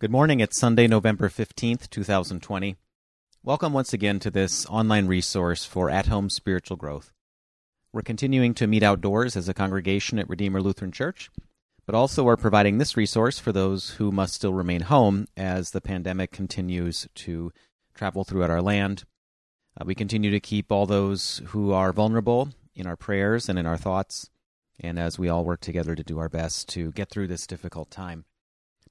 [0.00, 0.40] Good morning.
[0.40, 2.74] It's Sunday, November 15th, 2020.
[3.44, 7.12] Welcome once again to this online resource for at home spiritual growth.
[7.92, 11.30] We're continuing to meet outdoors as a congregation at Redeemer Lutheran Church,
[11.86, 15.80] but also are providing this resource for those who must still remain home as the
[15.80, 17.52] pandemic continues to
[17.94, 19.04] travel throughout our land.
[19.80, 23.64] Uh, we continue to keep all those who are vulnerable in our prayers and in
[23.64, 24.28] our thoughts,
[24.80, 27.92] and as we all work together to do our best to get through this difficult
[27.92, 28.24] time.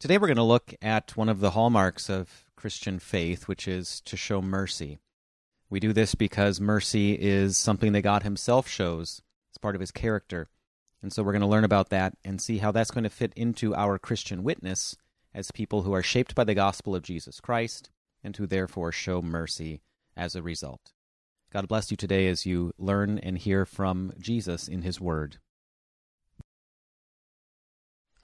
[0.03, 4.01] Today we're going to look at one of the hallmarks of Christian faith, which is
[4.01, 4.99] to show mercy.
[5.69, 9.21] We do this because mercy is something that God Himself shows.
[9.49, 10.49] It's part of His character.
[11.01, 13.31] And so we're going to learn about that and see how that's going to fit
[13.37, 14.97] into our Christian witness
[15.33, 17.89] as people who are shaped by the gospel of Jesus Christ
[18.25, 19.83] and who therefore show mercy
[20.17, 20.91] as a result.
[21.49, 25.37] God bless you today as you learn and hear from Jesus in His Word.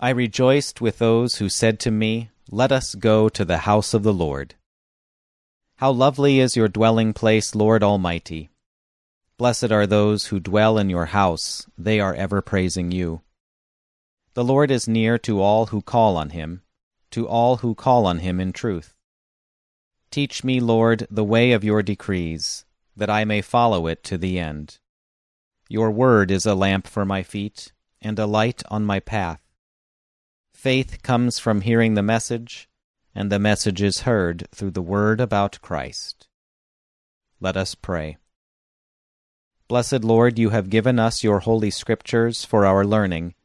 [0.02, 4.04] I rejoiced with those who said to me, Let us go to the house of
[4.04, 4.56] the Lord.
[5.76, 8.50] How lovely is your dwelling place, Lord Almighty!
[9.38, 13.24] Blessed are those who dwell in your house, they are ever praising you.
[14.36, 16.62] The Lord is near to all who call on him,
[17.12, 18.96] to all who call on him in truth.
[20.12, 22.64] Teach me, Lord, the way of your decrees,
[22.96, 24.78] that I may follow it to the end.
[25.68, 29.42] Your word is a lamp for my feet, and a light on my path.
[30.60, 32.68] Faith comes from hearing the message,
[33.16, 36.28] and the message is heard through the word about Christ.
[37.40, 38.18] Let us pray.
[39.70, 43.36] Blessed Lord, you have given us your holy scriptures for our learning.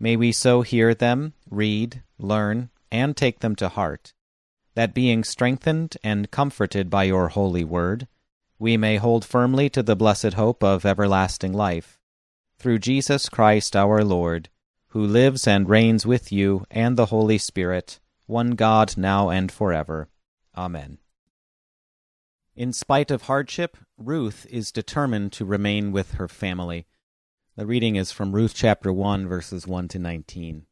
[0.00, 4.12] May we so hear them, read, learn, and take them to heart,
[4.74, 8.08] that being strengthened and comforted by your holy word,
[8.58, 12.00] we may hold firmly to the blessed hope of everlasting life.
[12.58, 14.48] Through Jesus Christ our Lord,
[14.92, 20.08] who lives and reigns with you and the Holy Spirit, one God, now and forever.
[20.54, 20.98] Amen.
[22.54, 26.86] In spite of hardship, Ruth is determined to remain with her family.
[27.56, 30.66] The reading is from Ruth chapter 1, verses 1 to 19.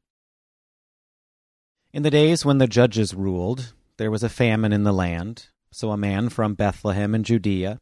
[1.94, 5.48] In the days when the judges ruled, there was a famine in the land.
[5.72, 7.80] So a man from Bethlehem in Judea,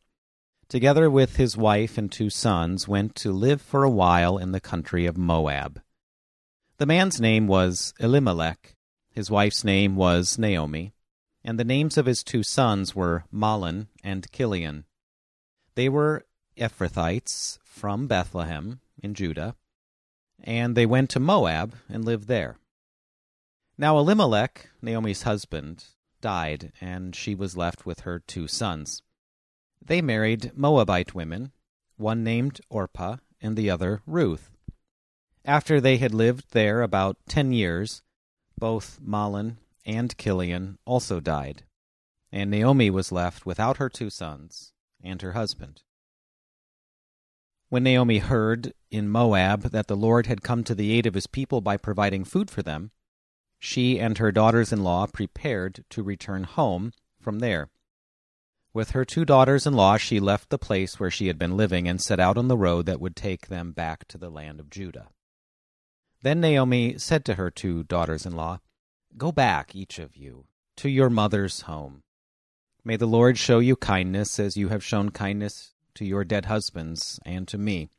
[0.68, 4.60] together with his wife and two sons, went to live for a while in the
[4.60, 5.82] country of Moab.
[6.78, 8.76] The man's name was Elimelech,
[9.10, 10.92] his wife's name was Naomi,
[11.42, 14.84] and the names of his two sons were Mahlon and Chilion.
[15.74, 16.24] They were
[16.56, 19.56] Ephrathites from Bethlehem in Judah,
[20.38, 22.58] and they went to Moab and lived there.
[23.76, 25.84] Now Elimelech, Naomi's husband,
[26.20, 29.02] died, and she was left with her two sons.
[29.84, 31.50] They married Moabite women,
[31.96, 34.52] one named Orpah and the other Ruth.
[35.48, 38.02] After they had lived there about ten years,
[38.58, 41.62] both Mahlon and Chilion also died,
[42.30, 45.80] and Naomi was left without her two sons and her husband.
[47.70, 51.26] When Naomi heard in Moab that the Lord had come to the aid of his
[51.26, 52.90] people by providing food for them,
[53.58, 57.70] she and her daughters in law prepared to return home from there.
[58.74, 61.88] With her two daughters in law, she left the place where she had been living
[61.88, 64.68] and set out on the road that would take them back to the land of
[64.68, 65.08] Judah.
[66.22, 68.60] Then Naomi said to her two daughters in law,
[69.16, 70.46] Go back, each of you,
[70.76, 72.02] to your mother's home.
[72.84, 77.20] May the Lord show you kindness as you have shown kindness to your dead husbands
[77.24, 77.90] and to me.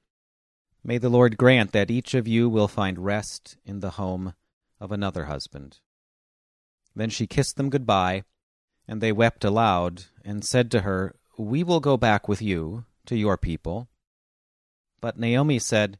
[0.84, 4.34] May the Lord grant that each of you will find rest in the home
[4.80, 5.80] of another husband.
[6.96, 8.24] Then she kissed them good bye,
[8.88, 13.16] and they wept aloud, and said to her, We will go back with you to
[13.16, 13.88] your people.
[15.01, 16.00] But Naomi said,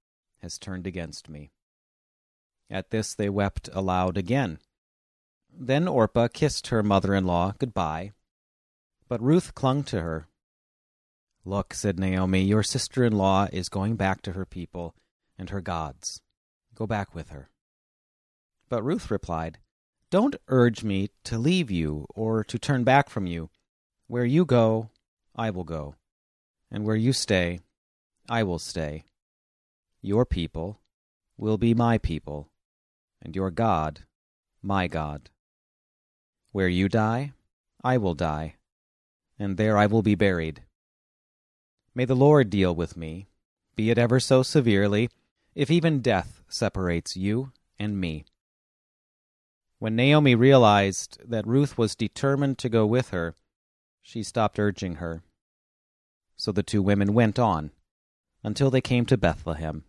[0.41, 1.51] has turned against me.
[2.69, 4.59] At this they wept aloud again.
[5.53, 8.11] Then Orpah kissed her mother in law good bye,
[9.07, 10.27] but Ruth clung to her.
[11.43, 14.95] Look, said Naomi, your sister in law is going back to her people
[15.37, 16.21] and her gods.
[16.75, 17.49] Go back with her.
[18.69, 19.57] But Ruth replied,
[20.09, 23.49] Don't urge me to leave you or to turn back from you.
[24.07, 24.91] Where you go,
[25.35, 25.95] I will go,
[26.69, 27.59] and where you stay,
[28.29, 29.03] I will stay.
[30.01, 30.81] Your people
[31.37, 32.49] will be my people,
[33.21, 34.01] and your God
[34.61, 35.29] my God.
[36.51, 37.33] Where you die,
[37.83, 38.55] I will die,
[39.37, 40.63] and there I will be buried.
[41.93, 43.27] May the Lord deal with me,
[43.75, 45.09] be it ever so severely,
[45.53, 48.25] if even death separates you and me.
[49.77, 53.35] When Naomi realized that Ruth was determined to go with her,
[54.01, 55.23] she stopped urging her.
[56.37, 57.71] So the two women went on
[58.43, 59.83] until they came to Bethlehem.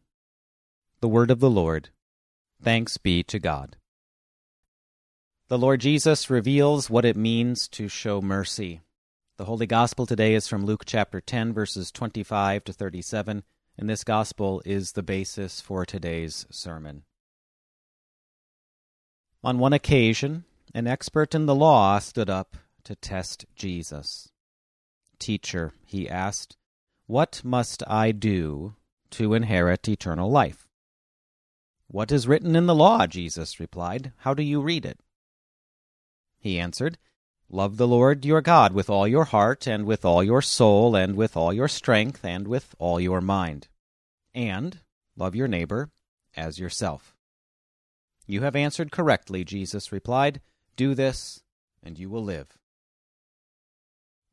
[1.02, 1.88] The word of the Lord.
[2.62, 3.76] Thanks be to God.
[5.48, 8.82] The Lord Jesus reveals what it means to show mercy.
[9.36, 13.42] The Holy Gospel today is from Luke chapter 10, verses 25 to 37,
[13.76, 17.02] and this Gospel is the basis for today's sermon.
[19.42, 24.28] On one occasion, an expert in the law stood up to test Jesus.
[25.18, 26.56] Teacher, he asked,
[27.08, 28.76] what must I do
[29.10, 30.68] to inherit eternal life?
[31.92, 33.06] What is written in the law?
[33.06, 34.12] Jesus replied.
[34.20, 34.98] How do you read it?
[36.38, 36.96] He answered,
[37.50, 41.16] Love the Lord your God with all your heart, and with all your soul, and
[41.16, 43.68] with all your strength, and with all your mind.
[44.34, 44.78] And
[45.18, 45.90] love your neighbor
[46.34, 47.14] as yourself.
[48.26, 50.40] You have answered correctly, Jesus replied.
[50.76, 51.42] Do this,
[51.82, 52.56] and you will live.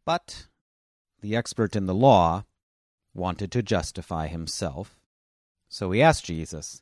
[0.05, 0.47] But
[1.19, 2.45] the expert in the law
[3.13, 4.97] wanted to justify himself.
[5.67, 6.81] So he asked Jesus,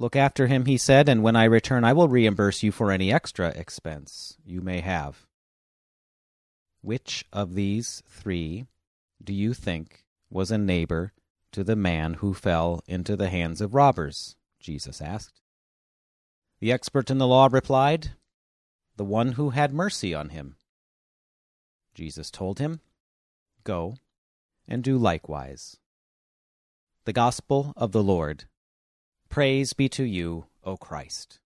[0.00, 3.12] Look after him, he said, and when I return I will reimburse you for any
[3.12, 5.26] extra expense you may have.
[6.80, 8.64] Which of these three
[9.22, 11.12] do you think was a neighbor
[11.52, 14.36] to the man who fell into the hands of robbers?
[14.58, 15.42] Jesus asked.
[16.60, 18.12] The expert in the law replied,
[18.96, 20.56] The one who had mercy on him.
[21.92, 22.80] Jesus told him,
[23.64, 23.96] Go
[24.66, 25.76] and do likewise.
[27.04, 28.44] The Gospel of the Lord.
[29.30, 31.38] Praise be to you, O Christ.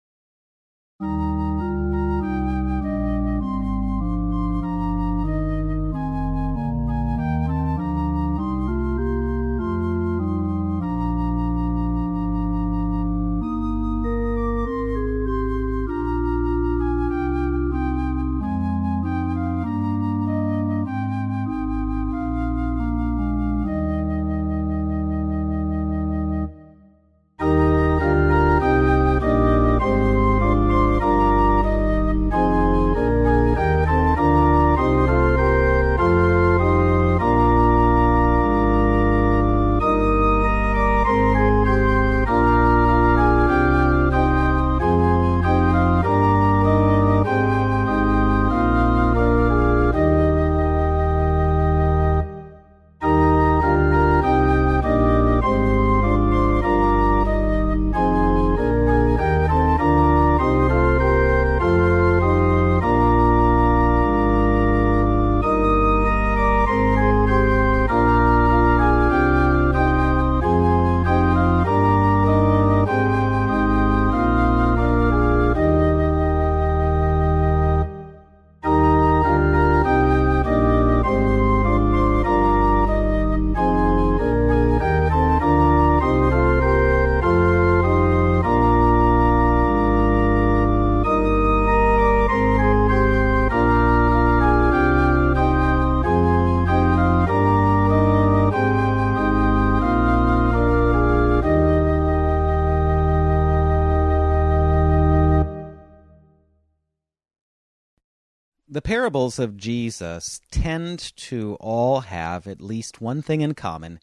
[108.93, 113.99] Parables of Jesus tend to all have at least one thing in common,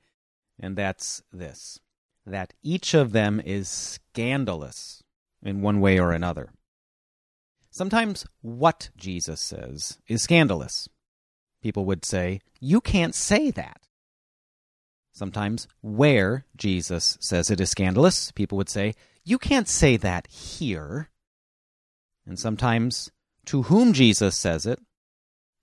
[0.58, 1.78] and that's this
[2.26, 5.04] that each of them is scandalous
[5.44, 6.50] in one way or another.
[7.70, 10.88] Sometimes what Jesus says is scandalous.
[11.62, 13.82] people would say, You can't say that.
[15.12, 21.10] Sometimes, where Jesus says it is scandalous, people would say, You can't say that here.
[22.26, 23.12] And sometimes,
[23.46, 24.80] to whom Jesus says it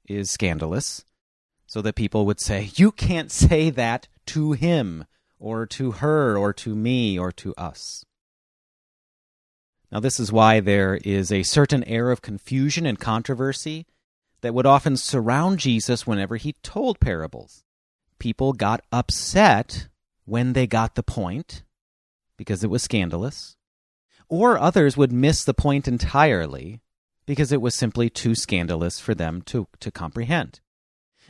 [0.07, 1.03] is scandalous,
[1.65, 5.05] so that people would say, You can't say that to him,
[5.39, 8.05] or to her, or to me, or to us.
[9.91, 13.85] Now, this is why there is a certain air of confusion and controversy
[14.41, 17.63] that would often surround Jesus whenever he told parables.
[18.19, 19.87] People got upset
[20.25, 21.63] when they got the point
[22.35, 23.55] because it was scandalous,
[24.29, 26.81] or others would miss the point entirely
[27.27, 30.61] because it was simply too scandalous for them to, to comprehend.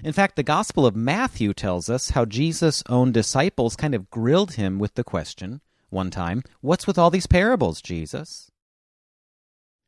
[0.03, 4.53] In fact, the Gospel of Matthew tells us how Jesus' own disciples kind of grilled
[4.53, 8.51] him with the question one time, What's with all these parables, Jesus?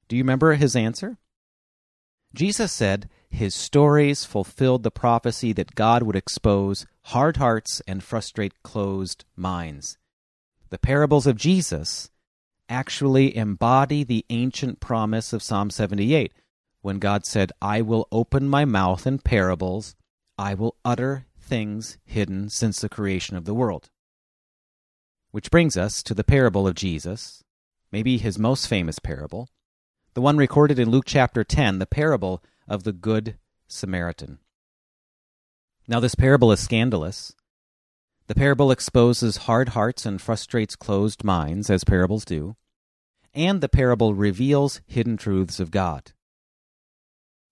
[0.08, 1.18] Do you remember his answer?
[2.34, 8.64] Jesus said his stories fulfilled the prophecy that God would expose hard hearts and frustrate
[8.64, 9.98] closed minds.
[10.70, 12.10] The parables of Jesus
[12.70, 16.32] actually embody the ancient promise of Psalm 78
[16.82, 19.96] when God said, I will open my mouth in parables
[20.40, 23.90] I will utter things hidden since the creation of the world.
[25.32, 27.44] Which brings us to the parable of Jesus,
[27.92, 29.50] maybe his most famous parable,
[30.14, 34.40] the one recorded in Luke chapter 10, the parable of the Good Samaritan.
[35.90, 37.34] Now, this parable is scandalous.
[38.30, 42.58] The parable exposes hard hearts and frustrates closed minds, as parables do,
[43.34, 46.12] and the parable reveals hidden truths of God.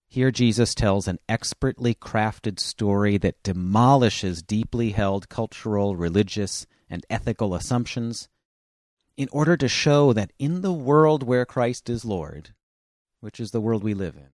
[0.06, 7.56] Here, Jesus tells an expertly crafted story that demolishes deeply held cultural, religious, and ethical
[7.56, 8.28] assumptions
[9.16, 12.54] in order to show that in the world where Christ is Lord,
[13.18, 14.28] which is the world we live in,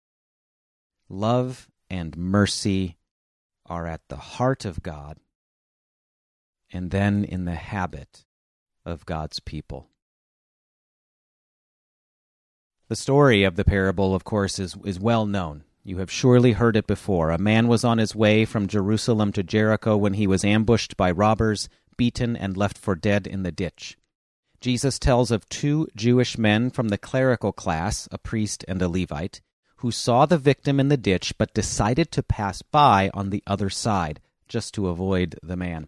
[1.08, 2.98] love and mercy
[3.68, 5.20] are at the heart of God
[6.72, 8.26] and then in the habit
[8.86, 9.90] of God's people.
[12.88, 15.64] The story of the parable, of course, is, is well known.
[15.84, 17.32] You have surely heard it before.
[17.32, 21.10] A man was on his way from Jerusalem to Jericho when he was ambushed by
[21.10, 23.98] robbers, beaten, and left for dead in the ditch.
[24.60, 29.42] Jesus tells of two Jewish men from the clerical class, a priest and a Levite,
[29.78, 33.70] who saw the victim in the ditch but decided to pass by on the other
[33.70, 35.88] side, just to avoid the man.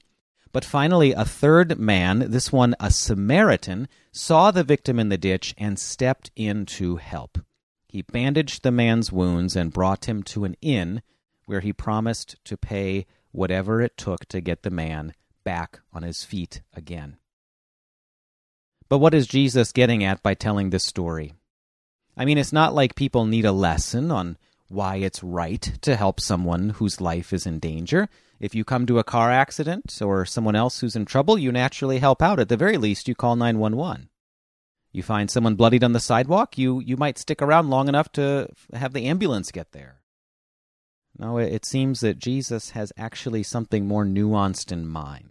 [0.53, 5.55] But finally, a third man, this one a Samaritan, saw the victim in the ditch
[5.57, 7.39] and stepped in to help.
[7.87, 11.01] He bandaged the man's wounds and brought him to an inn
[11.45, 16.23] where he promised to pay whatever it took to get the man back on his
[16.23, 17.17] feet again.
[18.89, 21.33] But what is Jesus getting at by telling this story?
[22.15, 24.37] I mean, it's not like people need a lesson on
[24.73, 28.09] why it's right to help someone whose life is in danger.
[28.39, 31.99] If you come to a car accident or someone else who's in trouble, you naturally
[31.99, 32.39] help out.
[32.39, 34.09] At the very least, you call 911.
[34.91, 38.47] You find someone bloodied on the sidewalk, you, you might stick around long enough to
[38.73, 40.01] have the ambulance get there.
[41.17, 45.29] No, it seems that Jesus has actually something more nuanced in mind.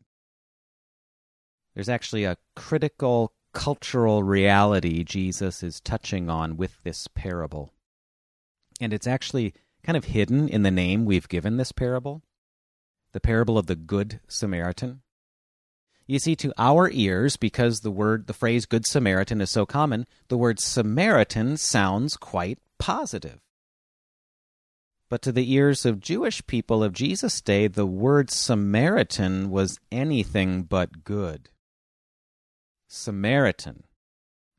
[1.75, 7.73] There's actually a critical cultural reality Jesus is touching on with this parable.
[8.81, 12.23] And it's actually kind of hidden in the name we've given this parable
[13.13, 15.03] the parable of the Good Samaritan.
[16.07, 20.07] You see, to our ears, because the word, the phrase Good Samaritan is so common,
[20.29, 23.41] the word Samaritan sounds quite positive.
[25.09, 30.63] But to the ears of Jewish people of Jesus' day, the word Samaritan was anything
[30.63, 31.51] but good.
[32.89, 33.85] Samaritan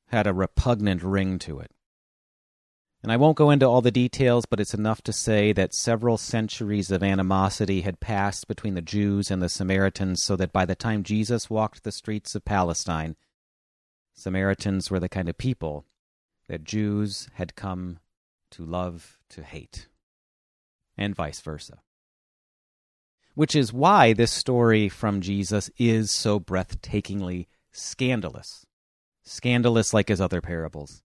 [0.08, 1.72] had a repugnant ring to it.
[3.04, 6.18] And I won't go into all the details, but it's enough to say that several
[6.18, 10.74] centuries of animosity had passed between the Jews and the Samaritans, so that by the
[10.74, 13.18] time Jesus walked the streets of Palestine,
[14.14, 15.86] Samaritans were the kind of people
[16.48, 18.00] that Jews had come
[18.52, 19.90] to love to hate,
[20.98, 21.80] and vice versa.
[23.36, 28.66] Which is why this story from Jesus is so breathtakingly scandalous.
[29.26, 31.04] Scandalous like his other parables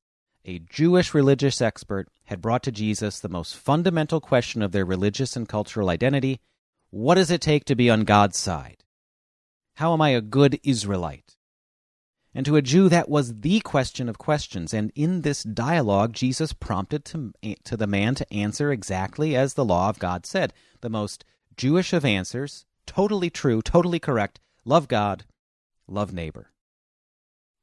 [0.49, 5.37] a Jewish religious expert had brought to Jesus the most fundamental question of their religious
[5.37, 6.41] and cultural identity
[6.91, 8.83] what does it take to be on God's side?
[9.75, 11.37] How am I a good Israelite?
[12.35, 14.73] And to a Jew, that was the question of questions.
[14.73, 19.67] And in this dialogue, Jesus prompted to, to the man to answer exactly as the
[19.67, 21.27] law of God said the most
[21.59, 25.27] Jewish of answers, totally true, totally correct love God,
[25.87, 26.53] love neighbor.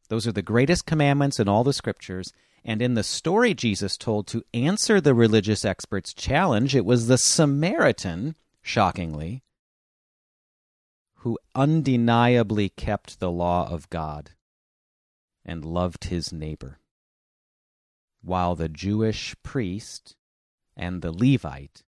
[0.08, 2.32] Those are the greatest commandments in all the scriptures.
[2.64, 7.18] And in the story Jesus told to answer the religious experts' challenge, it was the
[7.18, 9.44] Samaritan, shockingly,
[11.18, 14.32] who undeniably kept the law of God
[15.44, 16.80] and loved his neighbor,
[18.24, 20.16] while the Jewish priest
[20.76, 21.84] and the Levite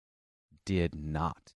[0.64, 1.54] did not.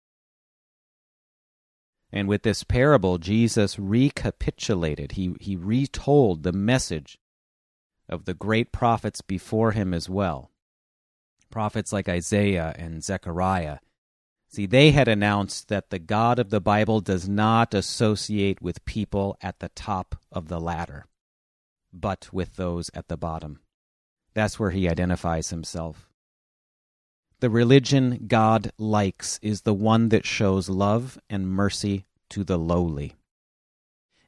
[2.14, 7.18] And with this parable, Jesus recapitulated, he, he retold the message
[8.08, 10.52] of the great prophets before him as well.
[11.50, 13.78] Prophets like Isaiah and Zechariah.
[14.46, 19.36] See, they had announced that the God of the Bible does not associate with people
[19.42, 21.06] at the top of the ladder,
[21.92, 23.58] but with those at the bottom.
[24.34, 26.08] That's where he identifies himself.
[27.44, 33.16] The religion God likes is the one that shows love and mercy to the lowly.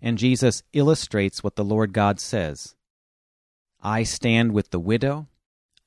[0.02, 2.76] And Jesus illustrates what the Lord God says
[3.80, 5.28] I stand with the widow,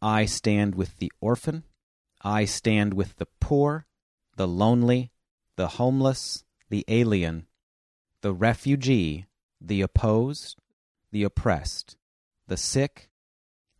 [0.02, 1.66] I stand with the orphan,
[2.24, 3.86] I stand with the poor,
[4.36, 5.12] the lonely,
[5.56, 7.46] the homeless, the alien,
[8.22, 9.28] the refugee,
[9.62, 10.58] the opposed,
[11.12, 11.96] the oppressed,
[12.48, 13.12] the sick,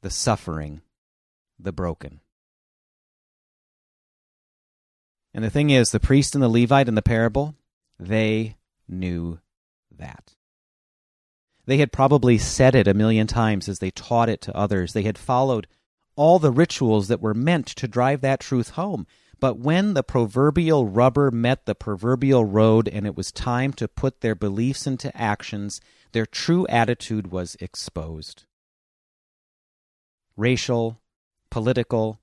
[0.02, 0.82] the suffering,
[1.58, 2.20] the broken.
[5.34, 7.56] And the thing is, the priest and the Levite in the parable,
[8.00, 8.58] they
[8.88, 9.40] knew
[9.96, 10.36] that.
[11.66, 14.94] They had probably said it a million times as they taught it to others.
[14.94, 15.68] They had followed
[16.16, 19.06] all the rituals that were meant to drive that truth home.
[19.40, 24.22] But when the proverbial rubber met the proverbial road and it was time to put
[24.22, 25.80] their beliefs into actions,
[26.12, 28.46] their true attitude was exposed.
[30.36, 31.00] Racial,
[31.50, 32.20] political,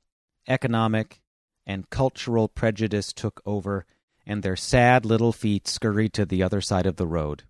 [0.49, 1.21] economic,
[1.67, 3.85] and cultural prejudice took over,
[4.25, 7.45] and their sad little feet scurried to the other side of the road.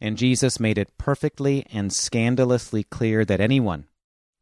[0.00, 3.86] And Jesus made it perfectly and scandalously clear that anyone,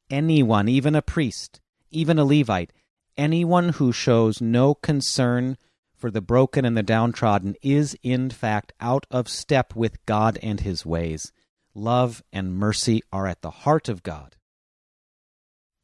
[0.08, 2.72] anyone, even a priest, even a Levite,
[3.16, 5.56] anyone who shows no concern
[5.96, 10.60] for the broken and the downtrodden is in fact out of step with God and
[10.60, 11.32] his ways.
[11.74, 14.36] Love and mercy are at the heart of God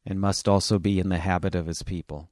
[0.06, 2.30] and must also be in the habit of his people.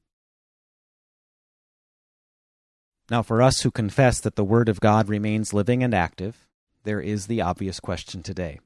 [3.13, 6.49] Now, for us who confess that the Word of God remains living and active,
[6.85, 8.59] there is the obvious question today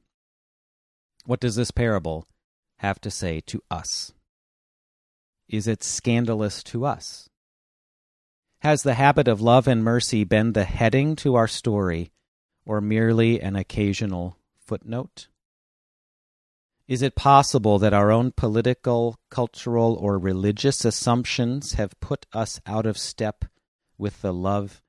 [1.25, 2.29] What does this parable
[2.77, 4.13] have to say to us?
[5.49, 7.27] Is it scandalous to us?
[8.59, 12.13] Has the habit of love and mercy been the heading to our story,
[12.65, 15.27] or merely an occasional footnote?
[16.87, 22.85] Is it possible that our own political, cultural, or religious assumptions have put us out
[22.85, 23.43] of step
[23.97, 24.81] with the love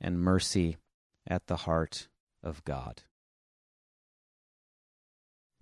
[0.00, 0.76] and mercy
[1.26, 2.08] at the heart
[2.42, 3.02] of God.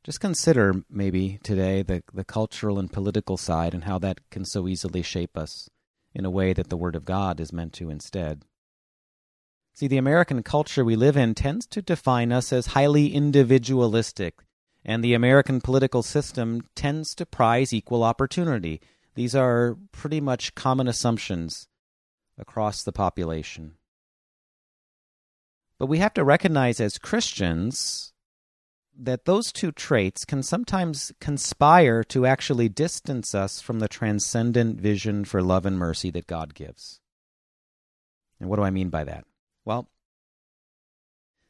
[0.04, 4.66] Just consider maybe today the, the cultural and political side and how that can so
[4.66, 5.70] easily shape us
[6.12, 8.42] in a way that the Word of God is meant to instead.
[9.74, 14.40] See, the American culture we live in tends to define us as highly individualistic,
[14.84, 18.80] and the American political system tends to prize equal opportunity.
[19.14, 21.68] These are pretty much common assumptions
[22.38, 23.72] across the population.
[25.78, 28.12] But we have to recognize as Christians
[28.98, 35.24] that those two traits can sometimes conspire to actually distance us from the transcendent vision
[35.24, 37.00] for love and mercy that God gives.
[38.38, 39.24] And what do I mean by that?
[39.64, 39.88] Well,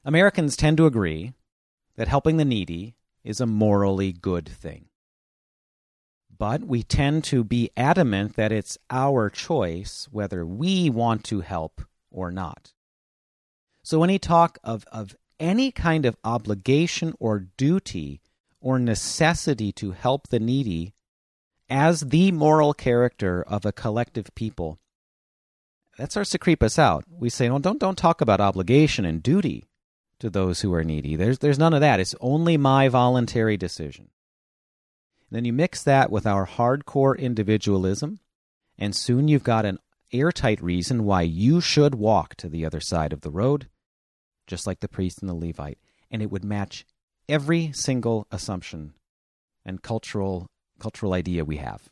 [0.05, 1.33] Americans tend to agree
[1.97, 4.87] that helping the needy is a morally good thing
[6.37, 11.83] but we tend to be adamant that it's our choice whether we want to help
[12.11, 12.73] or not.
[13.83, 18.21] So, any talk of, of any kind of obligation or duty
[18.61, 20.95] or necessity to help the needy
[21.69, 24.79] as the moral character of a collective people,
[25.99, 27.05] that starts to creep us out.
[27.09, 29.69] We say, well, don't, don't talk about obligation and duty
[30.21, 31.17] to those who are needy.
[31.17, 31.99] There's, there's none of that.
[31.99, 34.09] It's only my voluntary decision.
[35.33, 38.21] Then you mix that with our hardcore individualism,
[38.79, 39.79] and soon you've got an
[40.13, 43.71] airtight reason why you should walk to the other side of the road,
[44.47, 45.79] just like the priest and the Levite.
[46.11, 46.85] And it would match
[47.31, 48.93] every single assumption
[49.65, 51.89] and cultural cultural idea we have.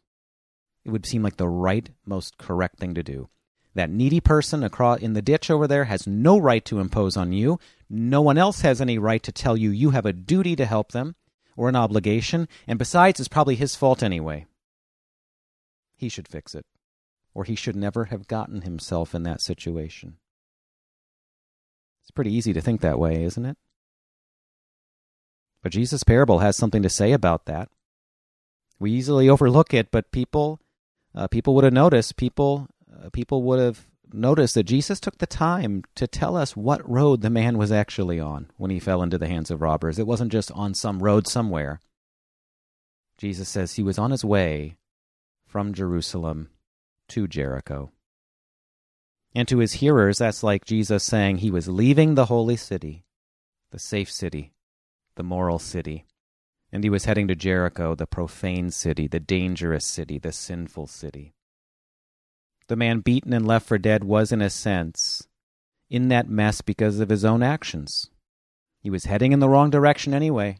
[0.84, 3.30] It would seem like the right, most correct thing to do.
[3.74, 7.32] That needy person across in the ditch over there has no right to impose on
[7.32, 7.58] you.
[7.88, 10.92] No one else has any right to tell you you have a duty to help
[10.92, 11.14] them
[11.60, 14.46] or an obligation, and besides, it's probably his fault anyway.
[15.94, 16.64] He should fix it,
[17.34, 20.16] or he should never have gotten himself in that situation.
[22.02, 23.58] It's pretty easy to think that way, isn't it?
[25.62, 27.68] But Jesus' parable has something to say about that.
[28.78, 30.60] We easily overlook it, but people
[31.14, 32.16] uh, people would have noticed.
[32.16, 36.88] People uh, people would have noticed that Jesus took the time to tell us what
[36.88, 39.98] road the man was actually on when he fell into the hands of robbers.
[39.98, 41.80] It wasn't just on some road somewhere.
[43.18, 44.76] Jesus says he was on his way
[45.46, 46.50] from Jerusalem
[47.08, 47.90] to Jericho.
[49.34, 53.04] And to his hearers, that's like Jesus saying he was leaving the holy city,
[53.70, 54.52] the safe city,
[55.16, 56.06] the moral city,
[56.72, 61.34] and he was heading to Jericho, the profane city, the dangerous city, the sinful city.
[62.70, 65.26] The man beaten and left for dead was, in a sense,
[65.88, 68.10] in that mess because of his own actions.
[68.78, 70.58] He was heading in the wrong direction anyway.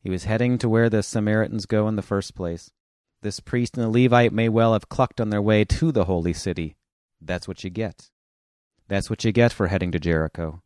[0.00, 2.72] He was heading to where the Samaritans go in the first place.
[3.20, 6.32] This priest and the Levite may well have clucked on their way to the holy
[6.32, 6.74] city.
[7.20, 8.10] That's what you get.
[8.88, 10.60] That's what you get for heading to Jericho.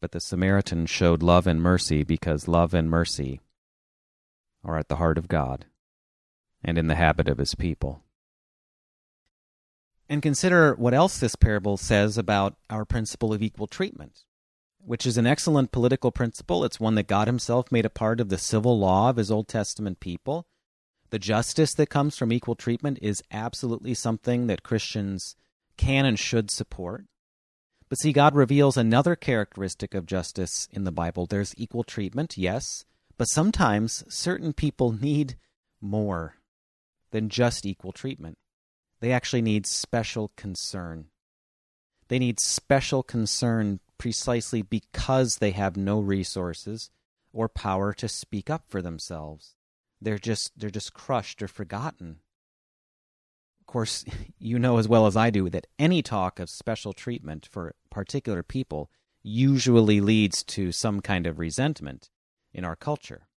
[0.00, 3.40] But the Samaritan showed love and mercy because love and mercy
[4.62, 5.66] are at the heart of God
[6.62, 8.04] and in the habit of his people.
[10.08, 14.24] And consider what else this parable says about our principle of equal treatment,
[14.78, 16.64] which is an excellent political principle.
[16.64, 19.48] It's one that God Himself made a part of the civil law of His Old
[19.48, 20.46] Testament people.
[21.10, 25.36] The justice that comes from equal treatment is absolutely something that Christians
[25.76, 27.04] can and should support.
[27.88, 31.26] But see, God reveals another characteristic of justice in the Bible.
[31.26, 32.84] There's equal treatment, yes,
[33.16, 35.36] but sometimes certain people need
[35.80, 36.36] more
[37.10, 38.36] than just equal treatment.
[39.00, 41.06] They actually need special concern.
[42.08, 46.90] They need special concern precisely because they have no resources
[47.32, 49.54] or power to speak up for themselves.
[50.00, 52.20] They're just they're just crushed or forgotten
[53.60, 54.04] Of course,
[54.38, 58.42] you know as well as I do that any talk of special treatment for particular
[58.42, 58.90] people
[59.22, 62.10] usually leads to some kind of resentment
[62.52, 63.28] in our culture.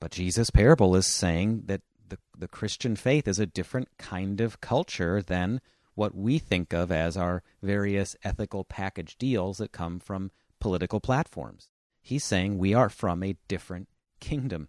[0.00, 4.60] But Jesus' parable is saying that the, the Christian faith is a different kind of
[4.60, 5.60] culture than
[5.94, 11.68] what we think of as our various ethical package deals that come from political platforms.
[12.00, 13.88] He's saying we are from a different
[14.20, 14.68] kingdom.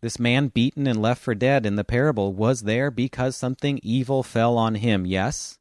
[0.00, 4.22] This man beaten and left for dead in the parable was there because something evil
[4.22, 5.58] fell on him, yes,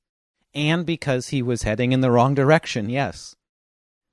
[0.53, 3.35] and because he was heading in the wrong direction, yes.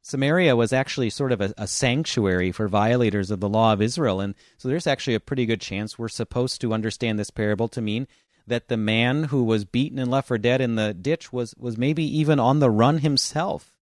[0.07, 4.21] Samaria was actually sort of a, a, sanctuary for violators of the law of Israel,
[4.21, 7.83] and so there's actually a pretty good chance we're supposed to understand this parable to
[7.83, 8.07] mean
[8.47, 11.77] that the man who was beaten and left for dead in the ditch was, was
[11.77, 13.77] maybe even on the run himself.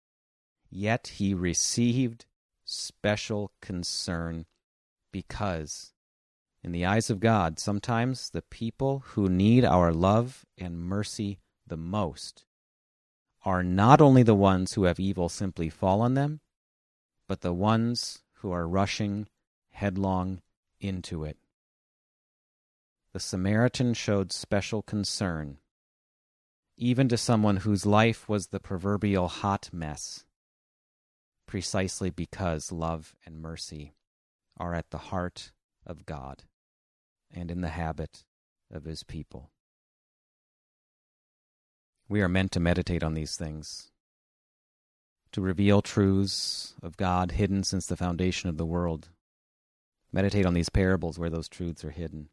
[0.68, 2.26] Yet he received
[2.66, 4.44] special concern
[5.12, 5.94] because
[6.62, 11.78] in the eyes of God, sometimes the people who need our love and mercy the
[11.78, 12.44] most
[13.44, 16.40] are not only the ones who have evil simply fall on them,
[17.26, 19.28] but the ones who are rushing
[19.70, 20.42] headlong
[20.80, 21.38] into it.
[23.12, 25.58] The Samaritan showed special concern,
[26.76, 30.24] even to someone whose life was the proverbial hot mess,
[31.46, 33.94] precisely because love and mercy
[34.58, 35.52] are at the heart
[35.86, 36.44] of God
[37.30, 38.24] and in the habit
[38.70, 39.50] of his people.
[42.10, 43.92] We are meant to meditate on these things,
[45.30, 49.10] to reveal truths of God hidden since the foundation of the world.
[50.12, 52.30] Meditate on these parables where those truths are hidden.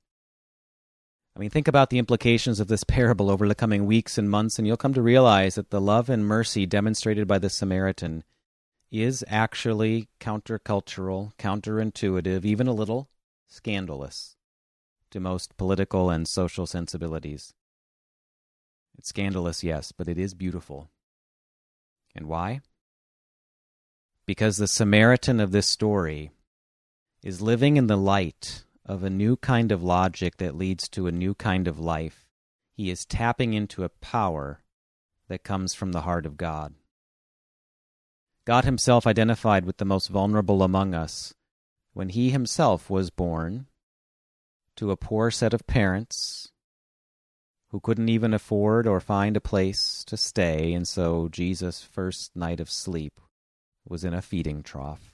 [1.35, 4.57] I mean, think about the implications of this parable over the coming weeks and months,
[4.57, 8.23] and you'll come to realize that the love and mercy demonstrated by the Samaritan
[8.89, 13.11] is actually countercultural, counterintuitive, even a little
[13.47, 14.37] scandalous
[15.11, 17.53] to most political and social sensibilities.
[18.97, 20.89] It's scandalous, yes, but it is beautiful.
[22.15, 22.61] And why?
[24.25, 26.31] Because the Samaritan of this story
[27.23, 31.11] is living in the light of a new kind of logic that leads to a
[31.11, 32.25] new kind of life.
[32.73, 34.61] He is tapping into a power
[35.27, 36.73] that comes from the heart of God.
[38.45, 41.33] God Himself identified with the most vulnerable among us
[41.93, 43.67] when He Himself was born
[44.77, 46.51] to a poor set of parents
[47.69, 52.59] who couldn't even afford or find a place to stay, and so Jesus' first night
[52.59, 53.19] of sleep
[53.87, 55.13] was in a feeding trough.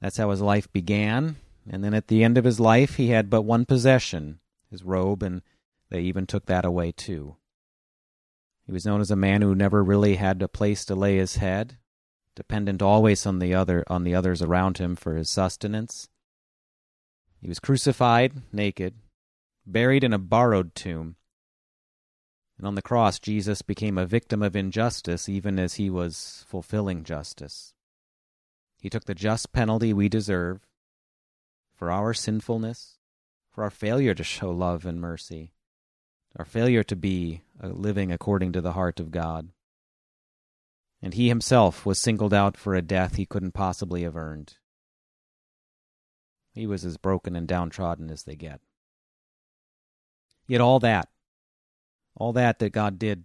[0.00, 1.36] That's how his life began,
[1.68, 5.22] and then at the end of his life, he had but one possession his robe,
[5.22, 5.42] and
[5.90, 7.36] they even took that away too.
[8.64, 11.36] He was known as a man who never really had a place to lay his
[11.36, 11.78] head,
[12.36, 16.08] dependent always on the other on the others around him for his sustenance.
[17.40, 18.94] He was crucified naked,
[19.66, 21.16] buried in a borrowed tomb.
[22.58, 27.04] And on the cross, Jesus became a victim of injustice even as he was fulfilling
[27.04, 27.74] justice.
[28.80, 30.66] He took the just penalty we deserve
[31.74, 32.98] for our sinfulness,
[33.50, 35.52] for our failure to show love and mercy,
[36.36, 39.50] our failure to be uh, living according to the heart of God.
[41.02, 44.58] And he himself was singled out for a death he couldn't possibly have earned.
[46.52, 48.60] He was as broken and downtrodden as they get.
[50.50, 51.08] Yet all that,
[52.16, 53.24] all that that God did,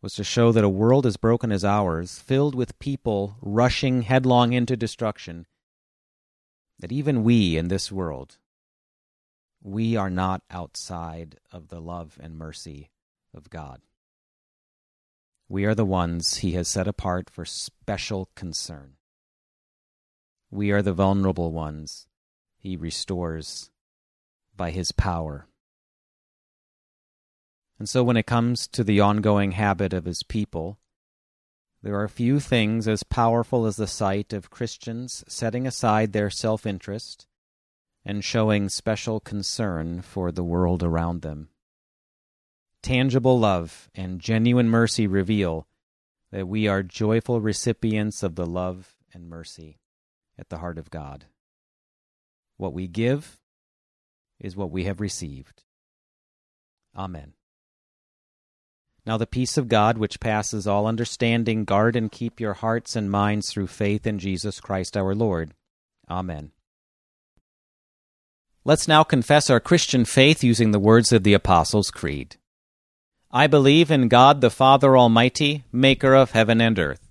[0.00, 4.52] was to show that a world as broken as ours, filled with people rushing headlong
[4.52, 5.46] into destruction,
[6.78, 8.38] that even we in this world,
[9.60, 12.92] we are not outside of the love and mercy
[13.34, 13.80] of God.
[15.48, 18.92] We are the ones He has set apart for special concern.
[20.52, 22.06] We are the vulnerable ones
[22.56, 23.72] He restores
[24.56, 25.48] by His power.
[27.78, 30.78] And so, when it comes to the ongoing habit of His people,
[31.82, 36.66] there are few things as powerful as the sight of Christians setting aside their self
[36.66, 37.26] interest
[38.04, 41.48] and showing special concern for the world around them.
[42.82, 45.66] Tangible love and genuine mercy reveal
[46.30, 49.78] that we are joyful recipients of the love and mercy
[50.38, 51.26] at the heart of God.
[52.56, 53.40] What we give
[54.38, 55.62] is what we have received.
[56.96, 57.35] Amen.
[59.06, 63.08] Now the peace of God, which passes all understanding, guard and keep your hearts and
[63.08, 65.54] minds through faith in Jesus Christ our Lord.
[66.10, 66.50] Amen.
[68.64, 72.36] Let's now confess our Christian faith using the words of the Apostles' Creed.
[73.30, 77.08] I believe in God the Father Almighty, maker of heaven and earth.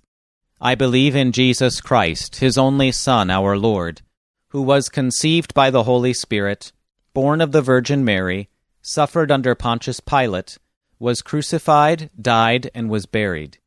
[0.60, 4.02] I believe in Jesus Christ, his only Son, our Lord,
[4.48, 6.72] who was conceived by the Holy Spirit,
[7.14, 8.50] born of the Virgin Mary,
[8.82, 10.58] suffered under Pontius Pilate,
[10.98, 13.58] was crucified, died, and was buried.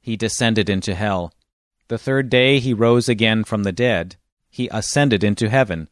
[0.00, 1.32] He descended into hell.
[1.88, 4.16] The third day he rose again from the dead.
[4.50, 5.88] He ascended into heaven,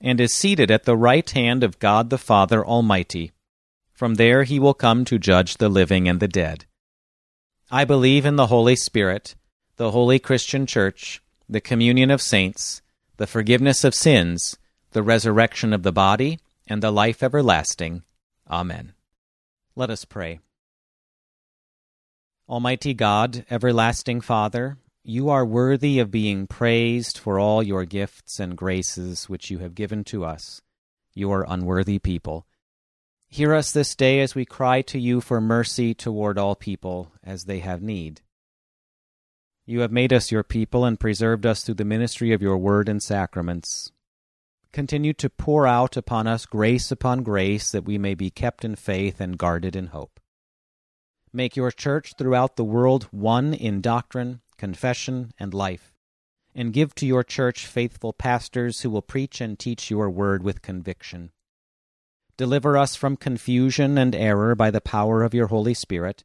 [0.00, 3.32] and is seated at the right hand of God the Father Almighty.
[3.92, 6.66] From there he will come to judge the living and the dead.
[7.70, 9.34] I believe in the Holy Spirit,
[9.76, 12.80] the holy Christian Church, the communion of saints,
[13.16, 14.56] the forgiveness of sins,
[14.92, 18.02] the resurrection of the body, and the life everlasting.
[18.48, 18.94] Amen.
[19.78, 20.40] Let us pray.
[22.48, 28.56] Almighty God, everlasting Father, you are worthy of being praised for all your gifts and
[28.56, 30.62] graces which you have given to us,
[31.14, 32.44] your unworthy people.
[33.28, 37.44] Hear us this day as we cry to you for mercy toward all people as
[37.44, 38.22] they have need.
[39.64, 42.88] You have made us your people and preserved us through the ministry of your word
[42.88, 43.92] and sacraments
[44.72, 48.76] continue to pour out upon us grace upon grace that we may be kept in
[48.76, 50.20] faith and guarded in hope.
[51.32, 55.94] Make your church throughout the world one in doctrine, confession, and life,
[56.54, 60.62] and give to your church faithful pastors who will preach and teach your word with
[60.62, 61.30] conviction.
[62.36, 66.24] Deliver us from confusion and error by the power of your Holy Spirit,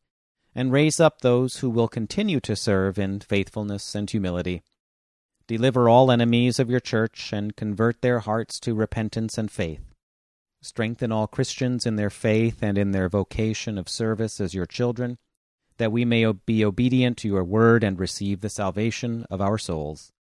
[0.56, 4.62] and raise up those who will continue to serve in faithfulness and humility
[5.48, 9.94] Deliver all enemies of your church, and convert their hearts to repentance and faith.
[10.62, 15.18] Strengthen all Christians in their faith and in their vocation of service as your children,
[15.78, 20.14] that we may be obedient to your word and receive the salvation of our souls.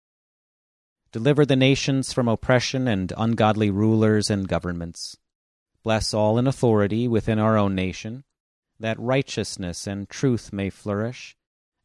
[1.13, 5.19] Deliver the nations from oppression and ungodly rulers and governments.
[5.83, 8.25] Bless all in authority within our own nation,
[8.79, 11.37] that righteousness and truth may flourish,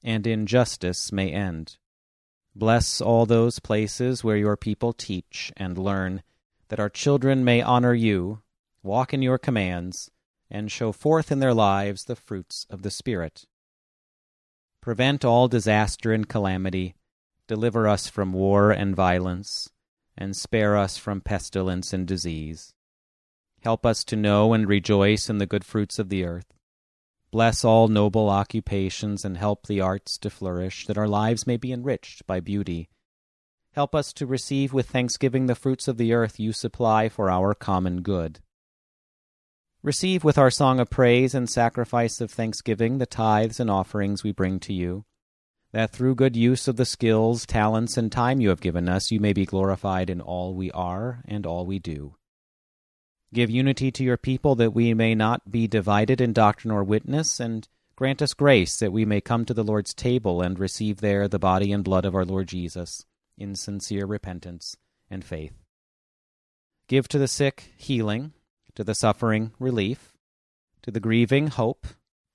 [0.04, 1.78] and injustice may end.
[2.56, 6.24] Bless all those places where your people teach and learn,
[6.70, 8.42] that our children may honor you,
[8.82, 10.10] walk in your commands,
[10.50, 13.46] and show forth in their lives the fruits of the Spirit.
[14.80, 16.96] Prevent all disaster and calamity,
[17.48, 19.70] deliver us from war and violence,
[20.18, 22.74] and spare us from pestilence and disease.
[23.64, 26.56] Help us to know and rejoice in the good fruits of the earth
[27.36, 31.74] Bless all noble occupations and help the arts to flourish, that our lives may be
[31.74, 32.88] enriched by beauty.
[33.74, 37.54] Help us to receive with thanksgiving the fruits of the earth you supply for our
[37.54, 38.40] common good.
[39.84, 44.32] Receive with our song of praise and sacrifice of thanksgiving the tithes and offerings we
[44.32, 45.04] bring to you,
[45.74, 49.20] that through good use of the skills, talents, and time you have given us, you
[49.20, 52.16] may be glorified in all we are and all we do.
[53.34, 57.40] Give unity to your people that we may not be divided in doctrine or witness,
[57.40, 61.28] and grant us grace that we may come to the Lord's table and receive there
[61.28, 63.06] the body and blood of our Lord Jesus
[63.38, 64.78] in sincere repentance
[65.10, 65.54] and faith.
[66.88, 68.34] Give to the sick healing,
[68.76, 70.14] to the suffering relief,
[70.84, 71.88] to the grieving hope,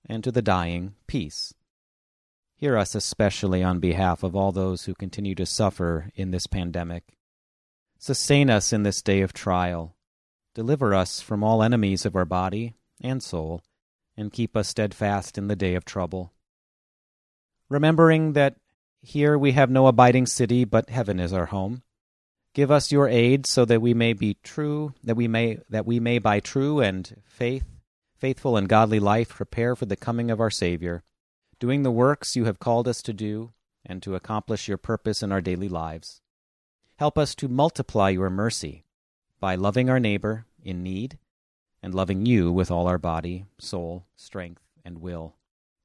[0.07, 1.55] and to the dying peace.
[2.57, 7.17] Hear us especially on behalf of all those who continue to suffer in this pandemic.
[7.99, 9.95] Sustain us in this day of trial.
[10.55, 13.63] Deliver us from all enemies of our body and soul,
[14.17, 16.33] and keep us steadfast in the day of trouble.
[17.69, 18.57] Remembering that
[19.01, 21.83] here we have no abiding city, but heaven is our home.
[22.53, 26.01] Give us your aid so that we may be true, that we may that we
[26.01, 27.65] may by true and faith,
[28.19, 31.05] faithful and godly life prepare for the coming of our Savior
[31.61, 33.53] doing the works you have called us to do
[33.87, 36.21] and to accomplish your purpose in our daily lives.
[36.97, 38.85] Help us to multiply your mercy
[39.41, 41.19] by loving our neighbor in need
[41.83, 45.35] and loving you with all our body, soul, strength, and will.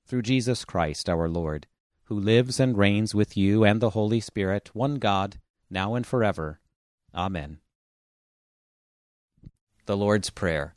[0.06, 1.68] Through Jesus Christ our Lord,
[2.04, 5.40] who lives and reigns with you and the Holy Spirit, one God,
[5.70, 6.60] now and forever.
[7.14, 7.60] Amen.
[9.86, 10.76] The Lord's Prayer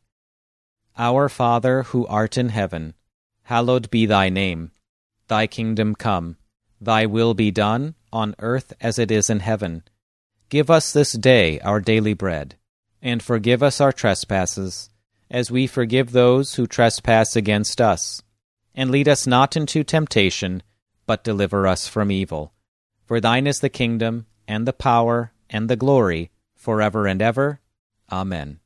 [0.97, 2.95] Our Father, who art in heaven,
[3.45, 4.71] hallowed be thy name.
[5.27, 6.37] Thy kingdom come,
[6.81, 9.83] thy will be done, on earth as it is in heaven.
[10.49, 12.57] Give us this day our daily bread,
[13.02, 14.90] and forgive us our trespasses,
[15.30, 18.22] as we forgive those who trespass against us.
[18.74, 20.62] And lead us not into temptation,
[21.06, 22.52] but deliver us from evil.
[23.06, 27.61] For thine is the kingdom, and the power, and the glory, for ever and ever.
[28.11, 28.61] Amen.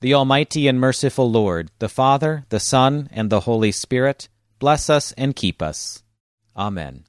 [0.00, 5.12] The Almighty and merciful Lord, the Father, the Son, and the Holy Spirit, bless us
[5.12, 6.02] and keep us.
[6.56, 7.04] Amen.